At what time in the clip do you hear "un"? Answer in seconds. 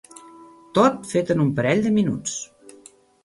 1.45-1.51